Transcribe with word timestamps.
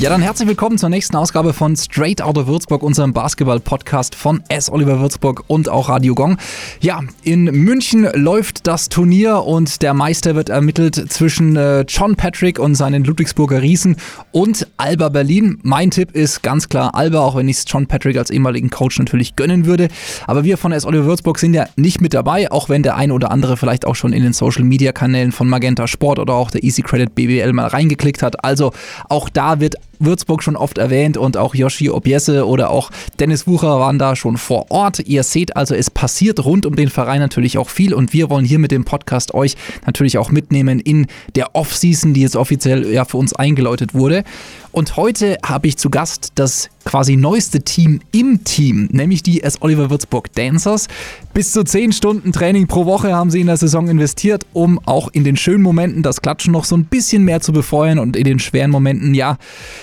Ja, 0.00 0.10
dann 0.10 0.22
herzlich 0.22 0.46
willkommen 0.46 0.78
zur 0.78 0.90
nächsten 0.90 1.16
Ausgabe 1.16 1.52
von 1.52 1.74
Straight 1.74 2.22
Outta 2.22 2.46
Würzburg, 2.46 2.84
unserem 2.84 3.12
Basketball-Podcast 3.12 4.14
von 4.14 4.44
S. 4.48 4.70
Oliver 4.70 5.00
Würzburg 5.00 5.42
und 5.48 5.68
auch 5.68 5.88
Radio 5.88 6.14
Gong. 6.14 6.38
Ja, 6.80 7.00
in 7.24 7.46
München 7.46 8.06
läuft 8.14 8.68
das 8.68 8.88
Turnier 8.90 9.42
und 9.42 9.82
der 9.82 9.94
Meister 9.94 10.36
wird 10.36 10.50
ermittelt 10.50 10.94
zwischen 11.10 11.56
äh, 11.56 11.80
John 11.80 12.14
Patrick 12.14 12.60
und 12.60 12.76
seinen 12.76 13.02
Ludwigsburger 13.02 13.60
Riesen 13.60 13.96
und 14.30 14.68
Alba 14.76 15.08
Berlin. 15.08 15.58
Mein 15.64 15.90
Tipp 15.90 16.12
ist 16.12 16.44
ganz 16.44 16.68
klar 16.68 16.94
Alba, 16.94 17.18
auch 17.18 17.34
wenn 17.34 17.48
ich 17.48 17.56
es 17.56 17.64
John 17.66 17.88
Patrick 17.88 18.18
als 18.18 18.30
ehemaligen 18.30 18.70
Coach 18.70 19.00
natürlich 19.00 19.34
gönnen 19.34 19.66
würde. 19.66 19.88
Aber 20.28 20.44
wir 20.44 20.58
von 20.58 20.70
S. 20.70 20.86
Oliver 20.86 21.06
Würzburg 21.06 21.40
sind 21.40 21.54
ja 21.54 21.66
nicht 21.74 22.00
mit 22.00 22.14
dabei, 22.14 22.52
auch 22.52 22.68
wenn 22.68 22.84
der 22.84 22.94
ein 22.94 23.10
oder 23.10 23.32
andere 23.32 23.56
vielleicht 23.56 23.84
auch 23.84 23.96
schon 23.96 24.12
in 24.12 24.22
den 24.22 24.32
Social-Media-Kanälen 24.32 25.32
von 25.32 25.48
Magenta 25.48 25.88
Sport 25.88 26.20
oder 26.20 26.34
auch 26.34 26.52
der 26.52 26.62
Easy 26.62 26.82
Credit 26.82 27.12
BBL 27.16 27.52
mal 27.52 27.66
reingeklickt 27.66 28.22
hat. 28.22 28.44
Also 28.44 28.72
auch 29.08 29.28
da 29.28 29.58
wird 29.58 29.74
Würzburg 29.98 30.42
schon 30.42 30.56
oft 30.56 30.78
erwähnt 30.78 31.16
und 31.16 31.36
auch 31.36 31.54
Yoshi 31.54 31.90
Obiese 31.90 32.46
oder 32.46 32.70
auch 32.70 32.90
Dennis 33.18 33.46
Wucher 33.46 33.78
waren 33.80 33.98
da 33.98 34.16
schon 34.16 34.36
vor 34.36 34.70
Ort. 34.70 35.00
Ihr 35.00 35.22
seht 35.22 35.56
also, 35.56 35.74
es 35.74 35.90
passiert 35.90 36.44
rund 36.44 36.66
um 36.66 36.76
den 36.76 36.88
Verein 36.88 37.20
natürlich 37.20 37.58
auch 37.58 37.68
viel 37.68 37.94
und 37.94 38.12
wir 38.12 38.30
wollen 38.30 38.44
hier 38.44 38.58
mit 38.58 38.70
dem 38.70 38.84
Podcast 38.84 39.34
euch 39.34 39.56
natürlich 39.86 40.18
auch 40.18 40.30
mitnehmen 40.30 40.80
in 40.80 41.06
der 41.34 41.54
Off-Season, 41.54 42.14
die 42.14 42.22
jetzt 42.22 42.36
offiziell 42.36 42.86
ja 42.92 43.04
für 43.04 43.16
uns 43.16 43.32
eingeläutet 43.32 43.94
wurde. 43.94 44.24
Und 44.72 44.96
heute 44.96 45.38
habe 45.44 45.66
ich 45.68 45.76
zu 45.76 45.90
Gast 45.90 46.32
das 46.34 46.68
quasi 46.84 47.16
neueste 47.16 47.60
Team 47.60 48.00
im 48.12 48.44
Team, 48.44 48.88
nämlich 48.92 49.22
die 49.22 49.42
S. 49.42 49.60
Oliver 49.60 49.90
Würzburg 49.90 50.32
Dancers. 50.32 50.88
Bis 51.34 51.52
zu 51.52 51.62
10 51.62 51.92
Stunden 51.92 52.32
Training 52.32 52.66
pro 52.66 52.86
Woche 52.86 53.14
haben 53.14 53.30
sie 53.30 53.40
in 53.40 53.46
der 53.46 53.58
Saison 53.58 53.88
investiert, 53.88 54.46
um 54.54 54.80
auch 54.86 55.08
in 55.12 55.22
den 55.22 55.36
schönen 55.36 55.62
Momenten 55.62 56.02
das 56.02 56.22
Klatschen 56.22 56.52
noch 56.52 56.64
so 56.64 56.74
ein 56.76 56.86
bisschen 56.86 57.24
mehr 57.24 57.40
zu 57.40 57.52
befeuern 57.52 57.98
und 57.98 58.16
in 58.16 58.24
den 58.24 58.38
schweren 58.38 58.70
Momenten, 58.70 59.12
ja, 59.12 59.36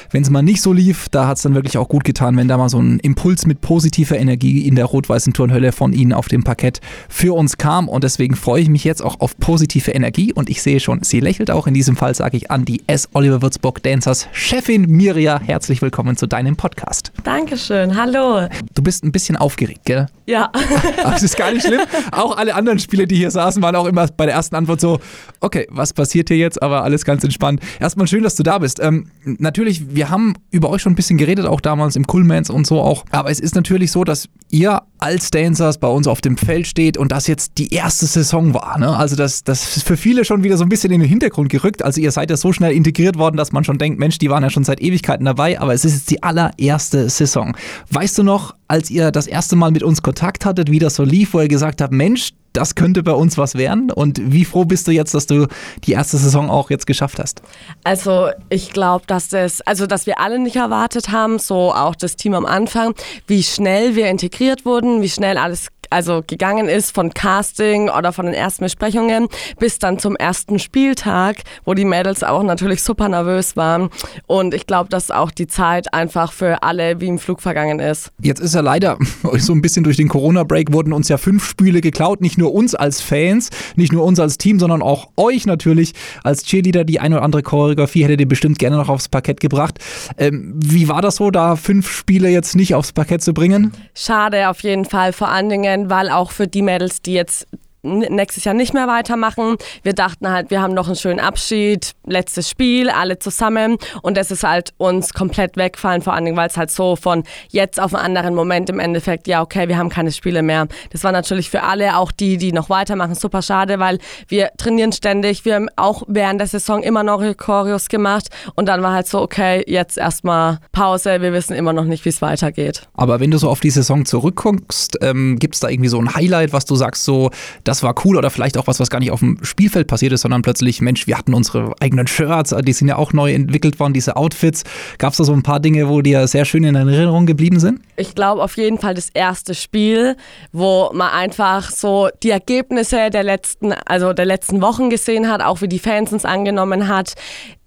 wenn 0.09 0.23
es 0.23 0.31
mal 0.31 0.41
nicht 0.41 0.63
so 0.63 0.73
lief, 0.73 1.07
da 1.09 1.27
hat 1.27 1.37
es 1.37 1.43
dann 1.43 1.53
wirklich 1.53 1.77
auch 1.77 1.87
gut 1.87 2.03
getan, 2.03 2.37
wenn 2.37 2.47
da 2.47 2.57
mal 2.57 2.69
so 2.69 2.79
ein 2.79 2.99
Impuls 2.99 3.45
mit 3.45 3.61
positiver 3.61 4.17
Energie 4.17 4.67
in 4.67 4.73
der 4.73 4.85
rot-weißen 4.85 5.33
Turnhölle 5.33 5.71
von 5.73 5.93
Ihnen 5.93 6.11
auf 6.11 6.27
dem 6.27 6.43
Parkett 6.43 6.81
für 7.07 7.35
uns 7.35 7.57
kam. 7.57 7.87
Und 7.87 8.03
deswegen 8.03 8.35
freue 8.35 8.63
ich 8.63 8.69
mich 8.69 8.83
jetzt 8.83 9.03
auch 9.03 9.19
auf 9.19 9.37
positive 9.37 9.91
Energie. 9.91 10.33
Und 10.33 10.49
ich 10.49 10.61
sehe 10.63 10.79
schon, 10.79 11.03
sie 11.03 11.19
lächelt 11.19 11.51
auch. 11.51 11.67
In 11.67 11.75
diesem 11.75 11.95
Fall 11.95 12.15
sage 12.15 12.37
ich 12.37 12.49
an 12.49 12.65
die 12.65 12.81
S. 12.87 13.09
Oliver 13.13 13.43
Würzburg 13.43 13.83
Dancers 13.83 14.27
Chefin 14.31 14.74
Miria, 14.81 15.39
herzlich 15.39 15.81
willkommen 15.81 16.17
zu 16.17 16.27
deinem 16.27 16.55
Podcast. 16.55 17.11
Dankeschön, 17.23 17.95
hallo. 17.95 18.47
Du 18.73 18.81
bist 18.81 19.03
ein 19.03 19.11
bisschen 19.11 19.37
aufgeregt, 19.37 19.81
gell? 19.85 20.07
Ja. 20.25 20.51
Aber 21.03 21.11
das 21.11 21.23
ist 21.23 21.37
gar 21.37 21.51
nicht 21.51 21.65
schlimm. 21.65 21.81
Auch 22.11 22.37
alle 22.37 22.55
anderen 22.55 22.79
Spieler, 22.79 23.05
die 23.05 23.15
hier 23.15 23.31
saßen, 23.31 23.61
waren 23.61 23.75
auch 23.75 23.85
immer 23.85 24.07
bei 24.07 24.25
der 24.25 24.35
ersten 24.35 24.55
Antwort 24.55 24.81
so, 24.81 24.99
okay, 25.39 25.67
was 25.69 25.93
passiert 25.93 26.29
hier 26.29 26.37
jetzt? 26.37 26.61
Aber 26.61 26.83
alles 26.83 27.05
ganz 27.05 27.23
entspannt. 27.23 27.61
Erstmal 27.79 28.07
schön, 28.07 28.23
dass 28.23 28.35
du 28.35 28.43
da 28.43 28.57
bist. 28.57 28.79
Ähm, 28.81 29.07
natürlich, 29.23 29.95
wir 29.95 30.09
haben 30.09 30.33
über 30.51 30.69
euch 30.69 30.81
schon 30.81 30.93
ein 30.93 30.95
bisschen 30.95 31.17
geredet, 31.17 31.45
auch 31.45 31.61
damals 31.61 31.95
im 31.95 32.07
Coolmans 32.07 32.49
und 32.49 32.67
so 32.67 32.81
auch. 32.81 33.05
Aber 33.11 33.29
es 33.29 33.39
ist 33.39 33.55
natürlich 33.55 33.91
so, 33.91 34.03
dass 34.03 34.27
ihr 34.49 34.81
als 34.97 35.29
Dancers 35.31 35.77
bei 35.77 35.87
uns 35.87 36.07
auf 36.07 36.21
dem 36.21 36.37
Feld 36.37 36.67
steht 36.67 36.97
und 36.97 37.11
das 37.11 37.27
jetzt 37.27 37.57
die 37.57 37.73
erste 37.73 38.05
Saison 38.05 38.53
war. 38.53 38.79
Ne? 38.79 38.95
Also 38.95 39.15
das, 39.15 39.43
das 39.43 39.77
ist 39.77 39.85
für 39.85 39.97
viele 39.97 40.25
schon 40.25 40.43
wieder 40.43 40.57
so 40.57 40.63
ein 40.63 40.69
bisschen 40.69 40.91
in 40.91 41.01
den 41.01 41.09
Hintergrund 41.09 41.49
gerückt. 41.49 41.83
Also 41.83 42.01
ihr 42.01 42.11
seid 42.11 42.29
ja 42.29 42.37
so 42.37 42.53
schnell 42.53 42.71
integriert 42.71 43.17
worden, 43.17 43.37
dass 43.37 43.51
man 43.51 43.63
schon 43.63 43.77
denkt, 43.77 43.99
Mensch, 43.99 44.17
die 44.17 44.29
waren 44.29 44.43
ja 44.43 44.49
schon 44.49 44.63
seit 44.65 44.81
Ewigkeiten 44.81 45.25
dabei, 45.25 45.59
aber 45.59 45.73
es 45.73 45.85
ist 45.85 45.93
jetzt 45.93 46.11
die 46.11 46.23
allererste 46.23 47.09
Saison. 47.09 47.55
Weißt 47.89 48.17
du 48.17 48.23
noch, 48.23 48.55
als 48.67 48.89
ihr 48.89 49.11
das 49.11 49.27
erste 49.27 49.55
Mal 49.55 49.71
mit 49.71 49.83
uns 49.83 50.01
Kontakt 50.01 50.45
hattet, 50.45 50.71
wie 50.71 50.79
das 50.79 50.95
so 50.95 51.03
lief, 51.03 51.33
wo 51.33 51.39
ihr 51.39 51.47
gesagt 51.47 51.81
habt, 51.81 51.93
Mensch, 51.93 52.31
das 52.55 52.75
könnte 52.75 53.03
bei 53.03 53.11
uns 53.11 53.37
was 53.37 53.55
werden? 53.55 53.91
Und 53.91 54.19
wie 54.23 54.45
froh 54.45 54.65
bist 54.65 54.87
du 54.87 54.91
jetzt, 54.91 55.13
dass 55.13 55.27
du 55.27 55.47
die 55.83 55.91
erste 55.91 56.17
Saison 56.17 56.49
auch 56.49 56.69
jetzt 56.69 56.87
geschafft 56.87 57.19
hast? 57.19 57.41
Also 57.83 58.29
ich 58.49 58.71
glaube, 58.71 59.05
dass 59.07 59.27
das, 59.27 59.61
also 59.61 59.87
dass 59.87 60.05
wir 60.05 60.19
alle 60.19 60.39
nicht 60.39 60.55
erwartet 60.55 61.09
haben, 61.09 61.37
so 61.39 61.73
auch 61.73 61.95
das 61.95 62.15
Team 62.15 62.33
am 62.33 62.45
Anfang, 62.45 62.95
wie 63.27 63.43
schnell 63.43 63.95
wir 63.95 64.09
integriert 64.09 64.65
wurden, 64.65 65.01
wie 65.01 65.09
schnell 65.09 65.37
alles 65.37 65.67
also 65.91 66.23
gegangen 66.25 66.67
ist 66.67 66.93
von 66.93 67.13
Casting 67.13 67.89
oder 67.89 68.13
von 68.13 68.25
den 68.25 68.35
ersten 68.35 68.63
Besprechungen 68.63 69.27
bis 69.59 69.79
dann 69.79 69.99
zum 69.99 70.15
ersten 70.15 70.59
Spieltag, 70.59 71.37
wo 71.65 71.73
die 71.73 71.85
Mädels 71.85 72.23
auch 72.23 72.43
natürlich 72.43 72.83
super 72.83 73.09
nervös 73.09 73.55
waren. 73.55 73.89
Und 74.27 74.53
ich 74.53 74.67
glaube, 74.67 74.89
dass 74.89 75.11
auch 75.11 75.31
die 75.31 75.47
Zeit 75.47 75.93
einfach 75.93 76.31
für 76.31 76.63
alle 76.63 76.99
wie 77.01 77.07
im 77.07 77.19
Flug 77.19 77.41
vergangen 77.41 77.79
ist. 77.79 78.11
Jetzt 78.21 78.39
ist 78.39 78.55
ja 78.55 78.61
leider 78.61 78.97
so 79.37 79.53
ein 79.53 79.61
bisschen 79.61 79.83
durch 79.83 79.97
den 79.97 80.07
Corona-Break 80.07 80.73
wurden 80.73 80.93
uns 80.93 81.09
ja 81.09 81.17
fünf 81.17 81.45
Spiele 81.45 81.81
geklaut. 81.81 82.21
Nicht 82.21 82.37
nur 82.37 82.53
uns 82.53 82.75
als 82.75 83.01
Fans, 83.01 83.49
nicht 83.75 83.91
nur 83.91 84.03
uns 84.03 84.19
als 84.19 84.37
Team, 84.37 84.59
sondern 84.59 84.81
auch 84.81 85.09
euch 85.17 85.45
natürlich 85.45 85.93
als 86.23 86.43
Cheerleader. 86.43 86.83
Die 86.83 86.99
eine 86.99 87.15
oder 87.15 87.25
andere 87.25 87.43
Choreografie 87.43 88.03
hättet 88.03 88.21
ihr 88.21 88.27
bestimmt 88.27 88.59
gerne 88.59 88.77
noch 88.77 88.89
aufs 88.89 89.09
Parkett 89.09 89.39
gebracht. 89.39 89.79
Ähm, 90.17 90.53
wie 90.55 90.87
war 90.87 91.01
das 91.01 91.17
so, 91.17 91.31
da 91.31 91.55
fünf 91.55 91.89
Spiele 91.89 92.29
jetzt 92.29 92.55
nicht 92.55 92.75
aufs 92.75 92.91
Parkett 92.91 93.21
zu 93.21 93.33
bringen? 93.33 93.71
Schade 93.93 94.49
auf 94.49 94.61
jeden 94.61 94.85
Fall. 94.85 95.13
Vor 95.13 95.29
allen 95.29 95.49
Dingen 95.49 95.74
weil 95.89 96.09
auch 96.09 96.31
für 96.31 96.47
die 96.47 96.61
Mädels, 96.61 97.01
die 97.01 97.13
jetzt 97.13 97.47
nächstes 97.85 98.43
Jahr 98.43 98.55
nicht 98.55 98.73
mehr 98.73 98.87
weitermachen. 98.87 99.57
Wir 99.83 99.93
dachten 99.93 100.29
halt, 100.29 100.51
wir 100.51 100.61
haben 100.61 100.73
noch 100.73 100.87
einen 100.87 100.95
schönen 100.95 101.19
Abschied, 101.19 101.93
letztes 102.05 102.49
Spiel, 102.49 102.89
alle 102.89 103.19
zusammen 103.19 103.77
und 104.01 104.17
das 104.17 104.31
ist 104.31 104.43
halt 104.43 104.73
uns 104.77 105.13
komplett 105.13 105.57
wegfallen, 105.57 106.01
vor 106.01 106.13
allen 106.13 106.25
Dingen, 106.25 106.37
weil 106.37 106.47
es 106.47 106.57
halt 106.57 106.71
so 106.71 106.95
von 106.95 107.23
jetzt 107.49 107.79
auf 107.79 107.93
einen 107.93 108.17
anderen 108.17 108.35
Moment 108.35 108.69
im 108.69 108.79
Endeffekt, 108.79 109.27
ja 109.27 109.41
okay, 109.41 109.67
wir 109.67 109.77
haben 109.77 109.89
keine 109.89 110.11
Spiele 110.11 110.41
mehr. 110.41 110.67
Das 110.91 111.03
war 111.03 111.11
natürlich 111.11 111.49
für 111.49 111.63
alle, 111.63 111.97
auch 111.97 112.11
die, 112.11 112.37
die 112.37 112.51
noch 112.51 112.69
weitermachen, 112.69 113.15
super 113.15 113.41
schade, 113.41 113.79
weil 113.79 113.99
wir 114.27 114.49
trainieren 114.57 114.91
ständig, 114.91 115.45
wir 115.45 115.55
haben 115.55 115.69
auch 115.75 116.03
während 116.07 116.39
der 116.39 116.47
Saison 116.47 116.83
immer 116.83 117.03
noch 117.03 117.23
Choreos 117.37 117.87
gemacht 117.89 118.29
und 118.55 118.67
dann 118.67 118.81
war 118.81 118.93
halt 118.93 119.07
so, 119.07 119.21
okay, 119.21 119.63
jetzt 119.67 119.97
erstmal 119.97 120.59
Pause, 120.71 121.21
wir 121.21 121.33
wissen 121.33 121.53
immer 121.53 121.73
noch 121.73 121.85
nicht, 121.85 122.05
wie 122.05 122.09
es 122.09 122.21
weitergeht. 122.21 122.87
Aber 122.93 123.19
wenn 123.19 123.31
du 123.31 123.37
so 123.37 123.49
auf 123.49 123.59
die 123.59 123.69
Saison 123.69 124.05
zurückguckst, 124.05 124.97
ähm, 125.01 125.37
gibt 125.39 125.55
es 125.55 125.61
da 125.61 125.69
irgendwie 125.69 125.89
so 125.89 125.99
ein 125.99 126.13
Highlight, 126.15 126.53
was 126.53 126.65
du 126.65 126.75
sagst, 126.75 127.03
so, 127.03 127.29
das 127.63 127.74
das 127.75 127.83
war 127.83 127.95
cool 128.05 128.17
oder 128.17 128.29
vielleicht 128.29 128.57
auch 128.57 128.67
was, 128.67 128.79
was 128.79 128.89
gar 128.89 128.99
nicht 128.99 129.11
auf 129.11 129.19
dem 129.19 129.37
Spielfeld 129.43 129.87
passiert 129.87 130.13
ist, 130.13 130.21
sondern 130.21 130.41
plötzlich, 130.41 130.81
Mensch, 130.81 131.07
wir 131.07 131.17
hatten 131.17 131.33
unsere 131.33 131.73
eigenen 131.81 132.07
Shirts, 132.07 132.55
die 132.63 132.73
sind 132.73 132.87
ja 132.87 132.95
auch 132.95 133.11
neu 133.11 133.33
entwickelt 133.33 133.79
worden, 133.79 133.93
diese 133.93 134.15
Outfits. 134.15 134.63
Gab 134.97 135.11
es 135.11 135.17
da 135.17 135.23
so 135.25 135.33
ein 135.33 135.43
paar 135.43 135.59
Dinge, 135.59 135.89
wo 135.89 136.01
dir 136.01 136.27
sehr 136.27 136.45
schön 136.45 136.63
in 136.63 136.75
Erinnerung 136.75 137.25
geblieben 137.25 137.59
sind? 137.59 137.81
Ich 137.97 138.15
glaube 138.15 138.41
auf 138.41 138.55
jeden 138.57 138.79
Fall 138.79 138.93
das 138.93 139.09
erste 139.09 139.53
Spiel, 139.53 140.15
wo 140.53 140.89
man 140.93 141.09
einfach 141.11 141.69
so 141.69 142.09
die 142.23 142.29
Ergebnisse 142.29 143.09
der 143.09 143.23
letzten, 143.23 143.73
also 143.73 144.13
der 144.13 144.25
letzten 144.25 144.61
Wochen 144.61 144.89
gesehen 144.89 145.29
hat, 145.29 145.41
auch 145.41 145.61
wie 145.61 145.67
die 145.67 145.79
Fans 145.79 146.13
uns 146.13 146.23
angenommen 146.23 146.87
hat. 146.87 147.13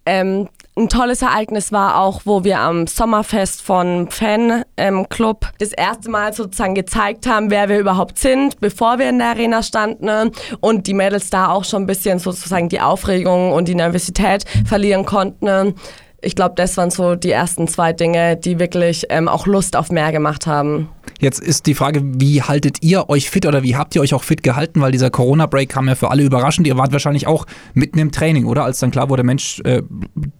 Ähm, 0.07 0.49
ein 0.79 0.89
tolles 0.89 1.23
Ereignis 1.23 1.73
war 1.73 2.01
auch, 2.01 2.23
wo 2.25 2.45
wir 2.45 2.61
am 2.61 2.87
Sommerfest 2.87 3.63
von 3.63 4.09
Fan 4.11 4.63
ähm, 4.77 5.09
Club 5.09 5.51
das 5.59 5.73
erste 5.73 6.09
Mal 6.09 6.33
sozusagen 6.33 6.75
gezeigt 6.75 7.27
haben, 7.27 7.51
wer 7.51 7.69
wir 7.69 7.79
überhaupt 7.79 8.19
sind, 8.19 8.61
bevor 8.61 8.99
wir 8.99 9.09
in 9.09 9.19
der 9.19 9.29
Arena 9.29 9.63
standen 9.63 10.31
und 10.61 10.87
die 10.87 10.95
Mädels 10.95 11.31
da 11.31 11.49
auch 11.49 11.65
schon 11.65 11.83
ein 11.83 11.87
bisschen 11.87 12.21
sozusagen 12.21 12.69
die 12.69 12.81
Aufregung 12.81 13.53
und 13.53 13.67
die 13.67 13.75
Nervosität 13.75 14.45
verlieren 14.67 15.05
konnten. 15.05 15.75
Ich 16.21 16.35
glaube, 16.35 16.55
das 16.57 16.77
waren 16.77 16.91
so 16.91 17.15
die 17.15 17.31
ersten 17.31 17.69
zwei 17.69 17.93
Dinge, 17.93 18.37
die 18.37 18.59
wirklich 18.59 19.07
ähm, 19.09 19.29
auch 19.29 19.47
Lust 19.47 19.77
auf 19.77 19.91
mehr 19.91 20.11
gemacht 20.11 20.49
haben. 20.49 20.89
Jetzt 21.21 21.41
ist 21.41 21.67
die 21.67 21.75
Frage, 21.75 22.03
wie 22.03 22.43
haltet 22.43 22.83
ihr 22.83 23.09
euch 23.09 23.31
fit 23.31 23.47
oder 23.47 23.63
wie 23.63 23.77
habt 23.77 23.95
ihr 23.95 24.03
euch 24.03 24.15
auch 24.15 24.25
fit 24.25 24.43
gehalten? 24.43 24.81
Weil 24.81 24.91
dieser 24.91 25.11
Corona-Break 25.11 25.69
kam 25.69 25.87
ja 25.89 25.95
für 25.95 26.11
alle 26.11 26.23
überraschend. 26.23 26.67
Ihr 26.67 26.77
wart 26.77 26.93
wahrscheinlich 26.93 27.27
auch 27.27 27.47
mitten 27.75 27.99
im 27.99 28.11
Training, 28.11 28.47
oder? 28.47 28.65
Als 28.65 28.81
dann 28.81 28.91
klar 28.91 29.09
wurde, 29.11 29.23
Mensch, 29.23 29.61
äh, 29.65 29.83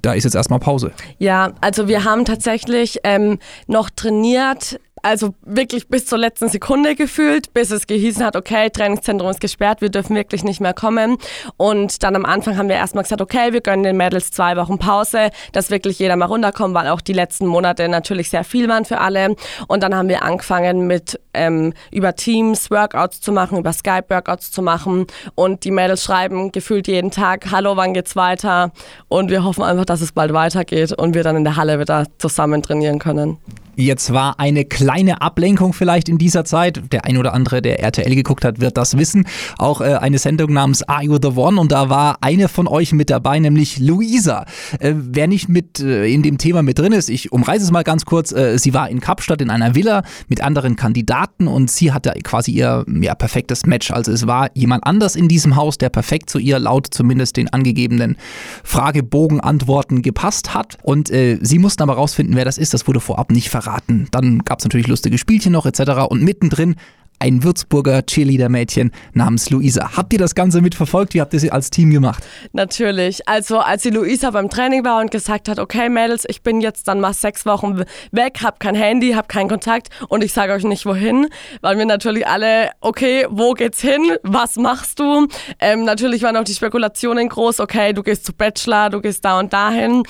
da 0.03 0.15
ist 0.15 0.25
jetzt 0.25 0.35
erstmal 0.35 0.59
Pause. 0.59 0.93
Ja, 1.19 1.53
also 1.61 1.87
wir 1.87 2.05
haben 2.05 2.25
tatsächlich 2.25 2.99
ähm, 3.05 3.39
noch 3.67 3.91
trainiert 3.91 4.81
also 5.09 5.35
wirklich 5.41 5.89
bis 5.89 6.05
zur 6.05 6.19
letzten 6.19 6.51
Sekunde 6.51 6.95
gefühlt, 6.95 7.55
bis 7.55 7.71
es 7.71 7.87
gehießen 7.87 8.23
hat, 8.23 8.37
okay, 8.37 8.69
Trainingszentrum 8.69 9.31
ist 9.31 9.41
gesperrt, 9.41 9.81
wir 9.81 9.89
dürfen 9.89 10.15
wirklich 10.15 10.45
nicht 10.45 10.61
mehr 10.61 10.75
kommen. 10.75 11.17
Und 11.57 12.03
dann 12.03 12.15
am 12.15 12.27
Anfang 12.27 12.59
haben 12.59 12.69
wir 12.69 12.77
erstmal 12.77 13.05
gesagt, 13.05 13.23
okay, 13.23 13.55
wir 13.55 13.63
gönnen 13.63 13.85
den 13.85 13.97
Mädels 13.97 14.31
zwei 14.33 14.55
Wochen 14.59 14.79
Pause, 14.79 15.31
dass 15.53 15.71
wirklich 15.71 15.99
jeder 15.99 16.17
mal 16.17 16.27
runterkommt, 16.27 16.75
weil 16.75 16.89
auch 16.89 17.01
die 17.01 17.15
letzten 17.15 17.47
Monate 17.47 17.89
natürlich 17.89 18.29
sehr 18.29 18.45
viel 18.45 18.69
waren 18.69 18.85
für 18.85 18.99
alle. 18.99 19.35
Und 19.67 19.83
dann 19.83 19.95
haben 19.95 20.11
wir 20.11 20.23
angefangen 20.25 20.87
mit 20.87 21.19
ähm, 21.33 21.73
über 21.91 22.15
Teams 22.15 22.71
Workouts 22.71 23.23
zu 23.23 23.33
machen, 23.33 23.57
über 23.57 23.73
Skype 23.73 24.11
Workouts 24.11 24.51
zu 24.51 24.61
machen. 24.61 25.07
Und 25.35 25.65
die 25.65 25.71
Mädels 25.71 26.05
schreiben 26.05 26.53
gefühlt 26.53 26.87
jeden 26.87 27.11
Tag, 27.11 27.51
hallo, 27.51 27.79
wann 27.79 27.95
geht's 27.95 28.15
weiter? 28.15 28.73
Und 29.09 29.31
wir 29.31 29.43
hoffen 29.43 29.65
einfach, 29.65 29.87
dass 29.87 30.03
es 30.03 30.13
bald 30.13 30.35
weitergeht 30.35 30.93
und 30.93 31.15
wir 31.15 31.23
dann 31.23 31.37
in 31.37 31.45
der 31.45 31.57
Halle 31.57 31.81
wieder 31.81 32.05
zusammen 32.19 32.63
trainieren 32.63 32.99
können. 32.99 33.39
Jetzt 33.81 34.13
war 34.13 34.41
eine 34.41 34.65
kleine 34.65 35.23
Ablenkung 35.23 35.73
vielleicht 35.73 36.09
in 36.09 36.19
dieser 36.19 36.45
Zeit. 36.45 36.83
Der 36.91 37.05
ein 37.05 37.17
oder 37.17 37.33
andere, 37.33 37.63
der 37.63 37.79
RTL 37.79 38.13
geguckt 38.13 38.45
hat, 38.45 38.59
wird 38.61 38.77
das 38.77 38.99
wissen. 38.99 39.25
Auch 39.57 39.81
äh, 39.81 39.95
eine 39.95 40.19
Sendung 40.19 40.53
namens 40.53 40.83
Are 40.83 41.05
You 41.05 41.17
the 41.23 41.29
One? 41.29 41.61
Und 41.61 41.71
da 41.71 41.89
war 41.89 42.17
eine 42.21 42.49
von 42.49 42.67
euch 42.67 42.93
mit 42.93 43.09
dabei, 43.09 43.39
nämlich 43.39 43.79
Luisa. 43.79 44.47
Äh, 44.81 44.95
wer 44.97 45.29
nicht 45.29 45.49
mit 45.49 45.79
äh, 45.79 46.13
in 46.13 46.25
dem 46.25 46.39
Thema 46.39 46.63
mit 46.63 46.81
drin 46.81 46.91
ist, 46.91 47.09
ich 47.09 47.31
umreiße 47.31 47.63
es 47.63 47.71
mal 47.71 47.85
ganz 47.85 48.05
kurz. 48.05 48.33
Äh, 48.33 48.59
sie 48.59 48.75
war 48.75 48.91
in 48.91 48.99
Kapstadt 48.99 49.41
in 49.41 49.49
einer 49.49 49.77
Villa 49.77 50.03
mit 50.27 50.41
anderen 50.41 50.75
Kandidaten 50.75 51.47
und 51.47 51.71
sie 51.71 51.93
hatte 51.93 52.13
quasi 52.25 52.51
ihr 52.51 52.85
ja, 53.01 53.15
perfektes 53.15 53.65
Match. 53.65 53.93
Also 53.93 54.11
es 54.11 54.27
war 54.27 54.51
jemand 54.55 54.89
anders 54.89 55.15
in 55.15 55.29
diesem 55.29 55.55
Haus, 55.55 55.79
der 55.79 55.91
perfekt 55.91 56.31
zu 56.31 56.41
ihr 56.41 56.59
laut 56.59 56.89
zumindest 56.91 57.37
den 57.37 57.49
angegebenen 57.53 58.17
Fragebogenantworten 58.65 60.03
gepasst 60.03 60.53
hat. 60.53 60.79
Und 60.83 61.13
äh, 61.13 61.39
sie 61.43 61.61
mussten 61.61 61.85
aber 61.85 61.95
rausfinden, 61.95 62.35
wer 62.35 62.45
das 62.45 62.59
ist. 62.59 62.75
Das 62.75 62.89
wurde 62.89 62.99
vorab 62.99 63.31
nicht 63.31 63.51
verraten 63.51 63.68
verraten. 63.69 64.09
Dann 64.11 64.41
gab 64.41 64.59
es 64.59 64.65
natürlich 64.65 64.87
lustige 64.87 65.19
Spielchen 65.19 65.53
noch 65.53 65.67
etc. 65.67 66.09
Und 66.09 66.23
mittendrin 66.23 66.77
ein 67.19 67.43
Würzburger 67.43 68.05
Cheerleader-Mädchen 68.05 68.93
namens 69.13 69.51
Luisa. 69.51 69.97
Habt 69.97 70.13
ihr 70.13 70.19
das 70.19 70.35
Ganze 70.35 70.61
mitverfolgt? 70.61 71.15
Wie 71.15 71.21
habt 71.21 71.33
ihr 71.35 71.41
sie 71.41 71.51
als 71.51 71.71
Team 71.71 71.91
gemacht? 71.91 72.25
Natürlich. 72.53 73.29
Also 73.29 73.59
als 73.59 73.83
die 73.83 73.91
Luisa 73.91 74.31
beim 74.31 74.49
Training 74.51 74.85
war 74.85 75.01
und 75.01 75.11
gesagt 75.11 75.49
hat, 75.49 75.59
okay 75.59 75.89
Mädels, 75.89 76.25
ich 76.29 76.43
bin 76.43 76.61
jetzt 76.61 76.89
dann 76.89 77.01
mal 77.01 77.13
sechs 77.13 77.47
Wochen 77.47 77.85
weg, 78.13 78.39
hab 78.43 78.61
kein 78.61 78.75
Handy, 78.75 79.13
hab 79.13 79.29
keinen 79.29 79.49
Kontakt 79.49 79.89
und 80.09 80.23
ich 80.23 80.33
sage 80.33 80.53
euch 80.53 80.65
nicht 80.65 80.87
wohin, 80.87 81.29
weil 81.61 81.79
wir 81.79 81.87
natürlich 81.87 82.27
alle, 82.27 82.71
okay, 82.81 83.27
wo 83.31 83.53
geht's 83.55 83.81
hin? 83.81 84.17
Was 84.23 84.57
machst 84.57 84.99
du? 85.01 85.27
Ähm, 85.61 85.85
natürlich 85.85 86.23
waren 86.23 86.37
auch 86.37 86.45
die 86.45 86.55
Spekulationen 86.55 87.29
groß, 87.29 87.61
okay, 87.61 87.93
du 87.93 88.03
gehst 88.03 88.25
zu 88.25 88.33
Bachelor, 88.33 88.91
du 88.91 89.01
gehst 89.01 89.25
da 89.25 89.39
und 89.39 89.53
dahin. 89.53 90.03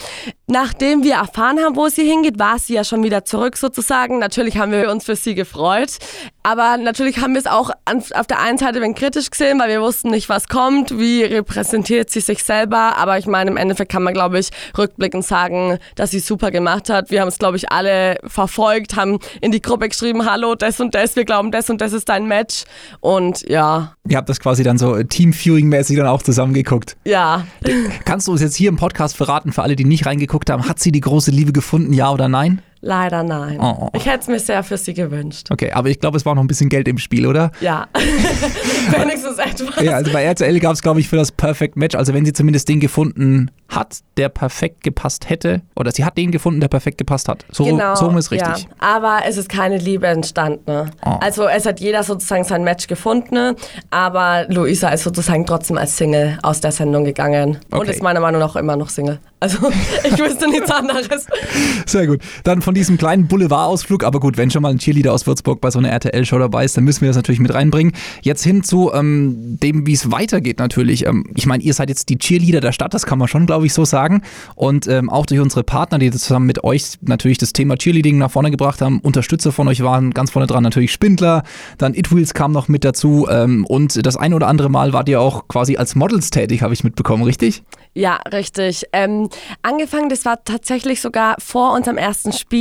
Nachdem 0.47 1.03
wir 1.03 1.15
erfahren 1.17 1.59
haben, 1.59 1.77
wo 1.77 1.89
sie 1.89 2.05
hingeht, 2.05 2.39
war 2.39 2.59
sie 2.59 2.75
ja 2.75 2.85
schon 2.85 3.03
wieder 3.03 3.25
zurück 3.25 3.57
sozusagen. 3.57 4.19
Natürlich 4.19 4.57
haben 4.57 4.73
wir 4.73 4.91
uns 4.91 5.05
für 5.05 5.15
sie 5.15 5.35
gefreut. 5.35 5.99
Aber 6.43 6.79
natürlich 6.79 6.98
haben 6.99 7.35
wir 7.35 7.41
es 7.41 7.47
auch 7.47 7.71
auf 8.15 8.27
der 8.27 8.41
einen 8.41 8.59
Seite 8.59 8.83
ein 8.83 8.95
kritisch 8.95 9.31
gesehen, 9.31 9.59
weil 9.59 9.69
wir 9.69 9.81
wussten 9.81 10.11
nicht, 10.11 10.29
was 10.29 10.49
kommt, 10.49 10.99
wie 10.99 11.23
repräsentiert 11.23 12.11
sie 12.11 12.21
sich 12.21 12.43
selber. 12.43 12.97
Aber 12.97 13.19
ich 13.19 13.27
meine, 13.27 13.51
im 13.51 13.57
Endeffekt 13.57 13.91
kann 13.93 14.03
man, 14.03 14.15
glaube 14.15 14.39
ich, 14.39 14.51
rückblickend 14.77 15.25
sagen, 15.25 15.79
dass 15.97 16.11
sie 16.11 16.21
super 16.21 16.51
gemacht 16.51 16.91
hat. 16.91 17.11
Wir 17.11 17.21
haben 17.21 17.29
es, 17.29 17.39
glaube 17.39 17.57
ich, 17.57 17.71
alle 17.71 18.19
verfolgt, 18.25 18.97
haben 18.97 19.19
in 19.41 19.53
die 19.53 19.63
Gruppe 19.63 19.89
geschrieben, 19.89 20.25
hallo, 20.31 20.55
das 20.55 20.81
und 20.81 20.95
das, 20.95 21.17
wir 21.17 21.25
glauben, 21.25 21.51
das 21.51 21.71
und 21.71 21.81
das 21.81 21.93
ist 21.93 22.09
dein 22.09 22.27
Match. 22.27 22.65
Und 23.01 23.49
ja. 23.49 23.95
Ihr 24.09 24.17
habt 24.17 24.29
das 24.29 24.41
quasi 24.41 24.63
dann 24.63 24.79
so 24.79 25.03
Team-Viewing-mäßig 25.03 25.97
dann 25.97 26.07
auch 26.07 26.23
zusammengeguckt. 26.23 26.97
Ja. 27.05 27.47
Kannst 28.05 28.29
du 28.29 28.33
uns 28.33 28.41
jetzt 28.41 28.57
hier 28.57 28.69
im 28.69 28.77
Podcast 28.77 29.17
verraten, 29.17 29.53
für 29.53 29.63
alle, 29.63 29.77
die 29.77 29.85
nicht 29.85 30.07
reingeguckt 30.07 30.51
haben, 30.51 30.69
hat 30.69 30.79
sie 30.81 30.93
die 30.93 31.01
große 31.01 31.31
Liebe 31.31 31.53
gefunden, 31.53 31.93
ja 31.93 32.11
oder 32.11 32.29
nein? 32.29 32.63
Leider 32.81 33.23
nein. 33.23 33.59
Oh. 33.61 33.89
Ich 33.93 34.07
hätte 34.07 34.21
es 34.21 34.29
mir 34.29 34.39
sehr 34.39 34.63
für 34.63 34.77
sie 34.77 34.95
gewünscht. 34.95 35.49
Okay, 35.51 35.73
aber 35.73 35.89
ich 35.89 35.99
glaube, 35.99 36.17
es 36.17 36.25
war 36.25 36.35
noch 36.35 36.43
ein 36.43 36.47
bisschen 36.47 36.69
Geld 36.69 36.87
im 36.87 36.99
Spiel, 36.99 37.27
oder? 37.27 37.51
Ja. 37.61 37.87
Wenigstens 38.97 39.39
etwas. 39.39 39.83
Ja, 39.83 39.93
also 39.93 40.13
bei 40.13 40.23
RTL 40.23 40.59
gab 40.61 40.75
es, 40.75 40.83
glaube 40.83 41.01
ich, 41.01 41.09
für 41.09 41.17
das 41.17 41.33
Perfect 41.33 41.77
Match, 41.77 41.97
also 41.97 42.15
wenn 42.15 42.25
sie 42.25 42.33
zumindest 42.33 42.69
den 42.69 42.81
gefunden 42.81 43.51
hat, 43.69 43.99
der 44.17 44.29
perfekt 44.29 44.83
gepasst 44.83 45.29
hätte, 45.29 45.63
oder 45.77 45.93
sie 45.93 46.05
hat 46.05 46.17
den 46.17 46.31
gefunden, 46.31 46.61
der 46.61 46.69
perfekt 46.69 46.99
gepasst 46.99 47.29
hat. 47.29 47.45
So, 47.51 47.65
genau, 47.65 47.95
so 47.95 48.09
ist 48.17 48.31
richtig. 48.31 48.63
Ja. 48.63 48.69
Aber 48.79 49.21
es 49.27 49.37
ist 49.37 49.49
keine 49.49 49.79
Liebe 49.79 50.07
entstanden. 50.07 50.91
Oh. 51.05 51.11
Also 51.21 51.47
es 51.49 51.67
hat 51.67 51.81
jeder 51.81 52.03
sozusagen 52.03 52.45
sein 52.45 52.65
Match 52.65 52.87
gefunden, 52.87 53.57
aber 53.91 54.47
Luisa 54.49 54.89
ist 54.91 55.05
sozusagen 55.05 55.45
trotzdem 55.47 55.77
als 55.77 55.97
Single 55.97 56.39
aus 56.43 56.61
der 56.61 56.73
Sendung 56.73 57.05
gegangen 57.05 57.59
okay. 57.71 57.81
und 57.81 57.89
ist 57.89 58.03
meiner 58.03 58.21
Meinung 58.21 58.41
nach 58.41 58.57
immer 58.57 58.77
noch 58.77 58.89
Single. 58.89 59.19
Also 59.41 59.71
ich 60.05 60.19
wüsste 60.19 60.49
nichts 60.49 60.71
anderes. 60.71 61.27
Sehr 61.87 62.07
gut. 62.07 62.21
Dann 62.45 62.63
von 62.69 62.75
diesem 62.75 62.99
kleinen 62.99 63.29
Boulevard-Ausflug, 63.29 64.05
aber 64.05 64.21
gut, 64.21 64.37
wenn 64.37 64.51
schon 64.51 64.61
mal 64.61 64.69
ein 64.69 64.77
Cheerleader 64.77 65.15
aus 65.15 65.27
Würzburg 65.27 65.59
bei 65.63 65.71
so 65.71 65.79
einer 65.79 65.89
RTL-Show 65.89 66.39
dabei 66.39 66.67
ist, 66.67 66.77
dann 66.77 66.85
müssen 66.85 67.01
wir 67.01 67.09
das 67.09 67.17
natürlich 67.17 67.41
mit 67.41 67.55
reinbringen. 67.55 67.95
Jetzt 68.21 68.45
hin 68.45 68.63
zu 68.63 68.93
ähm, 68.93 69.59
dem, 69.59 69.87
wie 69.87 69.95
es 69.95 70.13
weitergeht 70.13 70.59
natürlich. 70.59 71.07
Ähm, 71.07 71.25
ich 71.35 71.47
meine, 71.47 71.63
ihr 71.63 71.73
seid 71.73 71.89
jetzt 71.89 72.11
die 72.11 72.19
Cheerleader 72.19 72.61
der 72.61 72.73
Stadt, 72.73 72.93
das 72.93 73.07
kann 73.07 73.19
man 73.19 73.27
schon, 73.27 73.47
glaube 73.47 73.65
ich, 73.65 73.73
so 73.73 73.87
sagen. 73.87 74.21
Und 74.55 74.87
ähm, 74.87 75.09
auch 75.09 75.25
durch 75.25 75.41
unsere 75.41 75.65
Partner, 75.65 75.99
die 75.99 76.11
zusammen 76.11 76.45
mit 76.45 76.63
euch 76.63 76.99
natürlich 77.01 77.39
das 77.39 77.55
Thema 77.55 77.79
Cheerleading 77.79 78.19
nach 78.19 78.31
vorne 78.31 78.51
gebracht 78.51 78.83
haben, 78.83 79.01
Unterstützer 79.01 79.51
von 79.51 79.67
euch 79.67 79.83
waren 79.83 80.13
ganz 80.13 80.31
vorne 80.31 80.47
dran 80.47 80.63
natürlich 80.63 80.93
Spindler, 80.93 81.45
dann 81.79 81.95
It 81.95 82.15
Wheels 82.15 82.35
kam 82.35 82.53
noch 82.53 82.69
mit 82.69 82.85
dazu 82.85 83.29
ähm, 83.31 83.65
und 83.65 84.05
das 84.05 84.19
ein 84.19 84.35
oder 84.35 84.47
andere 84.47 84.69
Mal 84.69 84.93
wart 84.93 85.09
ihr 85.09 85.23
auch 85.23 85.49
quasi 85.49 85.79
als 85.79 85.95
Models 85.95 86.29
tätig, 86.29 86.61
habe 86.61 86.75
ich 86.75 86.85
mitbekommen, 86.85 87.23
richtig? 87.23 87.63
Ja, 87.95 88.21
richtig. 88.33 88.85
Ähm, 88.93 89.29
angefangen, 89.63 90.09
das 90.09 90.25
war 90.25 90.45
tatsächlich 90.45 91.01
sogar 91.01 91.35
vor 91.39 91.73
unserem 91.73 91.97
ersten 91.97 92.33
Spiel, 92.33 92.58